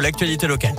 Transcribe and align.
l'actualité 0.00 0.46
locale. 0.46 0.74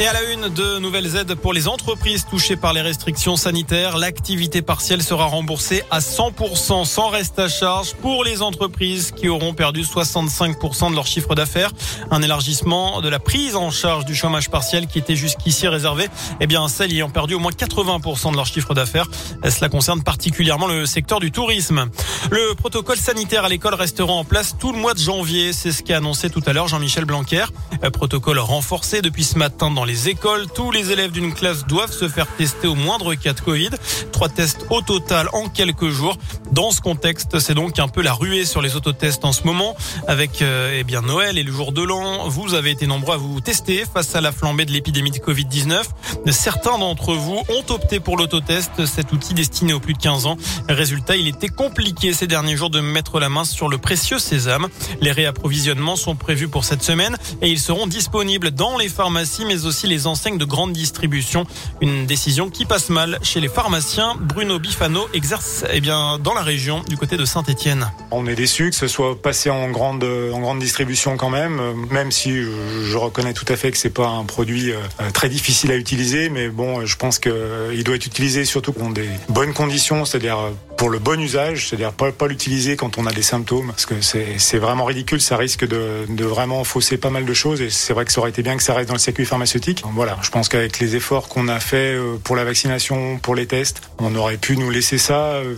Et 0.00 0.08
à 0.08 0.12
la 0.12 0.24
une, 0.24 0.48
de 0.48 0.80
nouvelles 0.80 1.14
aides 1.14 1.36
pour 1.36 1.52
les 1.52 1.68
entreprises 1.68 2.26
touchées 2.28 2.56
par 2.56 2.72
les 2.72 2.80
restrictions 2.80 3.36
sanitaires. 3.36 3.96
L'activité 3.96 4.60
partielle 4.60 5.04
sera 5.04 5.26
remboursée 5.26 5.84
à 5.88 6.00
100% 6.00 6.84
sans 6.84 7.08
reste 7.10 7.38
à 7.38 7.48
charge 7.48 7.94
pour 7.94 8.24
les 8.24 8.42
entreprises 8.42 9.12
qui 9.12 9.28
auront 9.28 9.54
perdu 9.54 9.82
65% 9.82 10.90
de 10.90 10.96
leur 10.96 11.06
chiffre 11.06 11.36
d'affaires. 11.36 11.70
Un 12.10 12.22
élargissement 12.22 13.02
de 13.02 13.08
la 13.08 13.20
prise 13.20 13.54
en 13.54 13.70
charge 13.70 14.04
du 14.04 14.16
chômage 14.16 14.50
partiel 14.50 14.88
qui 14.88 14.98
était 14.98 15.14
jusqu'ici 15.14 15.68
réservé, 15.68 16.08
eh 16.40 16.48
bien, 16.48 16.66
celles 16.66 16.92
ayant 16.92 17.08
perdu 17.08 17.34
au 17.34 17.38
moins 17.38 17.52
80% 17.52 18.32
de 18.32 18.36
leur 18.36 18.46
chiffre 18.46 18.74
d'affaires. 18.74 19.06
Cela 19.48 19.68
concerne 19.68 20.02
particulièrement 20.02 20.66
le 20.66 20.86
secteur 20.86 21.20
du 21.20 21.30
tourisme. 21.30 21.88
Le 22.32 22.54
protocole 22.56 22.98
sanitaire 22.98 23.44
à 23.44 23.48
l'école 23.48 23.74
restera 23.74 24.12
en 24.12 24.24
place 24.24 24.56
tout 24.58 24.72
le 24.72 24.78
mois 24.78 24.94
de 24.94 24.98
janvier. 24.98 25.52
C'est 25.52 25.70
ce 25.70 25.84
qu'a 25.84 25.98
annoncé 25.98 26.30
tout 26.30 26.42
à 26.46 26.52
l'heure 26.52 26.66
Jean-Michel 26.66 27.04
Blanquer. 27.04 27.44
Protocole 27.92 28.40
renforcé 28.40 29.00
depuis 29.00 29.22
ce 29.22 29.38
matin 29.38 29.70
dans 29.70 29.83
les 29.84 30.08
écoles. 30.08 30.46
Tous 30.54 30.70
les 30.70 30.92
élèves 30.92 31.10
d'une 31.10 31.34
classe 31.34 31.66
doivent 31.66 31.92
se 31.92 32.08
faire 32.08 32.26
tester 32.26 32.66
au 32.66 32.74
moindre 32.74 33.14
cas 33.14 33.32
de 33.32 33.40
Covid. 33.40 33.70
Trois 34.12 34.28
tests 34.28 34.66
au 34.70 34.80
total 34.80 35.28
en 35.32 35.48
quelques 35.48 35.88
jours. 35.88 36.16
Dans 36.52 36.70
ce 36.70 36.80
contexte, 36.80 37.38
c'est 37.38 37.54
donc 37.54 37.78
un 37.78 37.88
peu 37.88 38.02
la 38.02 38.12
ruée 38.12 38.44
sur 38.44 38.62
les 38.62 38.76
autotests 38.76 39.24
en 39.24 39.32
ce 39.32 39.44
moment. 39.44 39.74
Avec 40.06 40.42
euh, 40.42 40.76
eh 40.78 40.84
bien 40.84 41.02
Noël 41.02 41.38
et 41.38 41.42
le 41.42 41.52
jour 41.52 41.72
de 41.72 41.82
l'an, 41.82 42.28
vous 42.28 42.54
avez 42.54 42.70
été 42.70 42.86
nombreux 42.86 43.14
à 43.14 43.16
vous 43.16 43.40
tester 43.40 43.84
face 43.92 44.14
à 44.14 44.20
la 44.20 44.32
flambée 44.32 44.64
de 44.64 44.72
l'épidémie 44.72 45.10
de 45.10 45.18
Covid-19. 45.18 45.82
Certains 46.30 46.78
d'entre 46.78 47.14
vous 47.14 47.42
ont 47.48 47.72
opté 47.72 48.00
pour 48.00 48.16
l'autotest, 48.16 48.86
cet 48.86 49.12
outil 49.12 49.34
destiné 49.34 49.72
aux 49.72 49.80
plus 49.80 49.94
de 49.94 49.98
15 49.98 50.26
ans. 50.26 50.36
Résultat, 50.68 51.16
il 51.16 51.28
était 51.28 51.48
compliqué 51.48 52.12
ces 52.12 52.26
derniers 52.26 52.56
jours 52.56 52.70
de 52.70 52.80
mettre 52.80 53.18
la 53.18 53.28
main 53.28 53.44
sur 53.44 53.68
le 53.68 53.78
précieux 53.78 54.18
sésame. 54.18 54.68
Les 55.00 55.12
réapprovisionnements 55.12 55.96
sont 55.96 56.14
prévus 56.14 56.48
pour 56.48 56.64
cette 56.64 56.82
semaine 56.82 57.16
et 57.42 57.48
ils 57.48 57.60
seront 57.60 57.86
disponibles 57.86 58.50
dans 58.50 58.78
les 58.78 58.88
pharmacies 58.88 59.44
mais 59.44 59.66
aussi 59.66 59.73
aussi 59.74 59.88
les 59.88 60.06
enseignes 60.06 60.38
de 60.38 60.44
grande 60.44 60.72
distribution. 60.72 61.46
Une 61.80 62.06
décision 62.06 62.48
qui 62.48 62.64
passe 62.64 62.90
mal 62.90 63.18
chez 63.22 63.40
les 63.40 63.48
pharmaciens. 63.48 64.14
Bruno 64.20 64.60
Bifano 64.60 65.08
exerce 65.14 65.64
eh 65.72 65.80
bien, 65.80 66.20
dans 66.20 66.32
la 66.32 66.42
région 66.42 66.84
du 66.88 66.96
côté 66.96 67.16
de 67.16 67.24
Saint-Etienne. 67.24 67.90
On 68.12 68.24
est 68.28 68.36
déçu 68.36 68.70
que 68.70 68.76
ce 68.76 68.86
soit 68.86 69.20
passé 69.20 69.50
en 69.50 69.68
grande, 69.70 70.04
en 70.04 70.38
grande 70.38 70.60
distribution 70.60 71.16
quand 71.16 71.28
même, 71.28 71.60
même 71.90 72.12
si 72.12 72.30
je 72.30 72.96
reconnais 72.96 73.32
tout 73.32 73.46
à 73.48 73.56
fait 73.56 73.72
que 73.72 73.76
c'est 73.76 73.90
pas 73.90 74.06
un 74.06 74.22
produit 74.22 74.70
euh, 74.70 74.78
très 75.12 75.28
difficile 75.28 75.72
à 75.72 75.76
utiliser, 75.76 76.28
mais 76.28 76.50
bon, 76.50 76.86
je 76.86 76.96
pense 76.96 77.18
qu'il 77.18 77.82
doit 77.84 77.96
être 77.96 78.06
utilisé 78.06 78.44
surtout 78.44 78.74
dans 78.78 78.90
des 78.90 79.08
bonnes 79.28 79.54
conditions, 79.54 80.04
c'est-à-dire 80.04 80.38
pour 80.84 80.90
le 80.90 80.98
bon 80.98 81.18
usage, 81.18 81.68
c'est-à-dire 81.68 81.94
pas, 81.94 82.26
l'utiliser 82.26 82.76
quand 82.76 82.98
on 82.98 83.06
a 83.06 83.12
des 83.12 83.22
symptômes, 83.22 83.68
parce 83.68 83.86
que 83.86 83.94
c'est 84.02 84.58
vraiment 84.58 84.84
ridicule, 84.84 85.18
ça 85.18 85.38
risque 85.38 85.66
de, 85.66 86.04
de 86.06 86.24
vraiment 86.26 86.62
fausser 86.62 86.98
pas 86.98 87.08
mal 87.08 87.24
de 87.24 87.32
choses, 87.32 87.62
et 87.62 87.70
c'est 87.70 87.94
vrai 87.94 88.04
que 88.04 88.12
ça 88.12 88.20
aurait 88.20 88.28
été 88.28 88.42
bien 88.42 88.54
que 88.58 88.62
ça 88.62 88.74
reste 88.74 88.88
dans 88.88 88.94
le 88.94 89.00
circuit 89.00 89.24
pharmaceutique. 89.24 89.82
Voilà, 89.94 90.18
je 90.20 90.28
pense 90.28 90.50
qu'avec 90.50 90.78
les 90.80 90.94
efforts 90.94 91.28
qu'on 91.28 91.48
a 91.48 91.58
fait 91.58 91.94
euh, 91.94 92.18
pour 92.22 92.36
la 92.36 92.44
vaccination, 92.44 93.18
pour 93.18 93.34
les 93.34 93.46
tests, 93.46 93.80
on 93.96 94.14
aurait 94.14 94.36
pu 94.36 94.58
nous 94.58 94.68
laisser 94.68 94.98
ça, 94.98 95.36
euh, 95.36 95.54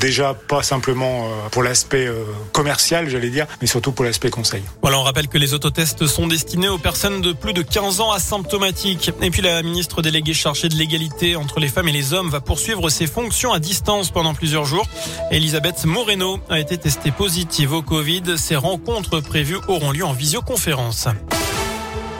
déjà 0.00 0.34
pas 0.34 0.64
simplement 0.64 1.26
euh, 1.26 1.48
pour 1.52 1.62
l'aspect 1.62 2.08
commercial, 2.50 3.08
j'allais 3.08 3.30
dire, 3.30 3.46
mais 3.60 3.68
surtout 3.68 3.92
pour 3.92 4.04
l'aspect 4.04 4.30
conseil. 4.30 4.64
Voilà, 4.82 4.98
on 4.98 5.04
rappelle 5.04 5.28
que 5.28 5.38
les 5.38 5.54
autotests 5.54 6.08
sont 6.08 6.26
destinés 6.26 6.68
aux 6.68 6.78
personnes 6.78 7.20
de 7.20 7.32
plus 7.32 7.52
de 7.52 7.62
15 7.62 8.00
ans 8.00 8.10
asymptomatiques. 8.10 9.12
Et 9.22 9.30
puis 9.30 9.42
la 9.42 9.62
ministre 9.62 10.02
déléguée 10.02 10.34
chargée 10.34 10.68
de 10.68 10.74
l'égalité 10.74 11.36
entre 11.36 11.60
les 11.60 11.68
femmes 11.68 11.86
et 11.86 11.92
les 11.92 12.14
hommes 12.14 12.30
va 12.30 12.40
poursuivre 12.40 12.90
ses 12.90 13.06
fonctions 13.06 13.52
à 13.52 13.60
distance 13.60 14.07
pendant 14.10 14.34
plusieurs 14.34 14.64
jours. 14.64 14.86
Elisabeth 15.30 15.84
Moreno 15.84 16.38
a 16.48 16.60
été 16.60 16.78
testée 16.78 17.10
positive 17.10 17.72
au 17.72 17.82
Covid. 17.82 18.36
Ces 18.36 18.56
rencontres 18.56 19.20
prévues 19.20 19.58
auront 19.68 19.92
lieu 19.92 20.04
en 20.04 20.12
visioconférence. 20.12 21.08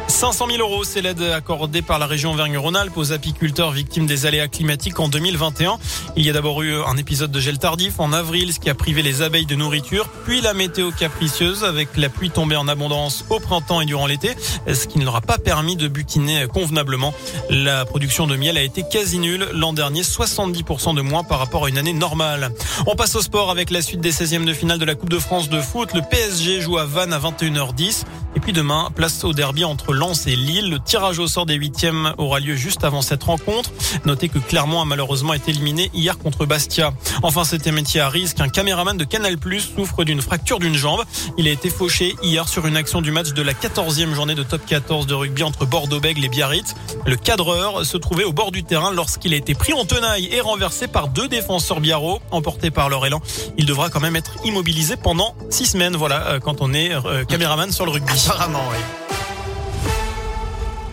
500 0.08 0.46
000 0.50 0.58
euros, 0.58 0.84
c'est 0.84 1.02
l'aide 1.02 1.22
accordée 1.22 1.82
par 1.82 1.98
la 1.98 2.06
région 2.06 2.32
Auvergne-Rhône-Alpes 2.32 2.96
aux 2.96 3.12
apiculteurs 3.12 3.70
victimes 3.70 4.06
des 4.06 4.26
aléas 4.26 4.48
climatiques 4.48 4.98
en 4.98 5.08
2021. 5.08 5.78
Il 6.16 6.24
y 6.24 6.30
a 6.30 6.32
d'abord 6.32 6.62
eu 6.62 6.74
un 6.82 6.96
épisode 6.96 7.30
de 7.30 7.38
gel 7.38 7.58
tardif 7.58 8.00
en 8.00 8.12
avril, 8.12 8.52
ce 8.52 8.58
qui 8.58 8.70
a 8.70 8.74
privé 8.74 9.02
les 9.02 9.22
abeilles 9.22 9.46
de 9.46 9.54
nourriture, 9.54 10.08
puis 10.24 10.40
la 10.40 10.54
météo 10.54 10.90
capricieuse 10.90 11.62
avec 11.62 11.96
la 11.96 12.08
pluie 12.08 12.30
tombée 12.30 12.56
en 12.56 12.68
abondance 12.68 13.24
au 13.30 13.38
printemps 13.38 13.80
et 13.80 13.84
durant 13.84 14.06
l'été, 14.06 14.34
ce 14.66 14.86
qui 14.86 14.98
ne 14.98 15.04
leur 15.04 15.14
a 15.14 15.20
pas 15.20 15.38
permis 15.38 15.76
de 15.76 15.88
butiner 15.88 16.46
convenablement. 16.52 17.14
La 17.50 17.84
production 17.84 18.26
de 18.26 18.34
miel 18.34 18.56
a 18.56 18.62
été 18.62 18.82
quasi 18.90 19.18
nulle 19.18 19.46
l'an 19.52 19.72
dernier, 19.72 20.02
70% 20.02 20.94
de 20.94 21.02
moins 21.02 21.22
par 21.22 21.38
rapport 21.38 21.66
à 21.66 21.68
une 21.68 21.78
année 21.78 21.92
normale. 21.92 22.50
On 22.86 22.96
passe 22.96 23.14
au 23.14 23.22
sport 23.22 23.50
avec 23.50 23.70
la 23.70 23.82
suite 23.82 24.00
des 24.00 24.12
16e 24.12 24.46
de 24.46 24.54
finale 24.54 24.78
de 24.78 24.84
la 24.84 24.94
Coupe 24.94 25.10
de 25.10 25.18
France 25.18 25.48
de 25.48 25.60
foot. 25.60 25.92
Le 25.94 26.00
PSG 26.00 26.60
joue 26.60 26.78
à 26.78 26.86
Vannes 26.86 27.12
à 27.12 27.18
21h10. 27.18 28.04
Et 28.38 28.40
puis 28.40 28.52
demain, 28.52 28.90
place 28.94 29.24
au 29.24 29.32
derby 29.32 29.64
entre 29.64 29.92
Lens 29.92 30.28
et 30.28 30.36
Lille. 30.36 30.70
Le 30.70 30.78
tirage 30.78 31.18
au 31.18 31.26
sort 31.26 31.44
des 31.44 31.56
huitièmes 31.56 32.14
aura 32.18 32.38
lieu 32.38 32.54
juste 32.54 32.84
avant 32.84 33.02
cette 33.02 33.24
rencontre. 33.24 33.72
Notez 34.04 34.28
que 34.28 34.38
Clermont 34.38 34.80
a 34.80 34.84
malheureusement 34.84 35.34
été 35.34 35.50
éliminé 35.50 35.90
hier 35.92 36.16
contre 36.18 36.46
Bastia. 36.46 36.92
Enfin, 37.24 37.42
c'était 37.42 37.72
métier 37.72 38.00
à 38.00 38.08
risque. 38.08 38.40
Un 38.40 38.48
caméraman 38.48 38.96
de 38.96 39.02
Canal 39.02 39.38
Plus 39.38 39.72
souffre 39.74 40.04
d'une 40.04 40.22
fracture 40.22 40.60
d'une 40.60 40.76
jambe. 40.76 41.02
Il 41.36 41.48
a 41.48 41.50
été 41.50 41.68
fauché 41.68 42.14
hier 42.22 42.48
sur 42.48 42.64
une 42.68 42.76
action 42.76 43.00
du 43.00 43.10
match 43.10 43.32
de 43.32 43.42
la 43.42 43.54
14e 43.54 44.14
journée 44.14 44.36
de 44.36 44.44
top 44.44 44.64
14 44.64 45.08
de 45.08 45.14
rugby 45.14 45.42
entre 45.42 45.66
Bordeaux-Bègles 45.66 46.24
et 46.24 46.28
Biarritz. 46.28 46.76
Le 47.06 47.16
cadreur 47.16 47.84
se 47.84 47.96
trouvait 47.96 48.22
au 48.22 48.32
bord 48.32 48.52
du 48.52 48.62
terrain 48.62 48.92
lorsqu'il 48.92 49.34
a 49.34 49.36
été 49.36 49.56
pris 49.56 49.72
en 49.72 49.84
tenaille 49.84 50.28
et 50.30 50.40
renversé 50.40 50.86
par 50.86 51.08
deux 51.08 51.26
défenseurs 51.26 51.80
biarro 51.80 52.20
emportés 52.30 52.70
par 52.70 52.88
leur 52.88 53.04
élan. 53.04 53.20
Il 53.56 53.66
devra 53.66 53.90
quand 53.90 54.00
même 54.00 54.14
être 54.14 54.36
immobilisé 54.44 54.94
pendant 54.96 55.34
six 55.50 55.66
semaines. 55.66 55.96
Voilà, 55.96 56.24
euh, 56.28 56.38
quand 56.38 56.58
on 56.60 56.72
est 56.72 56.92
euh, 56.92 57.24
caméraman 57.24 57.72
sur 57.72 57.84
le 57.84 57.90
rugby. 57.90 58.27
Apparemment, 58.30 58.68
oui. 58.70 58.76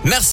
Merci. 0.05 0.23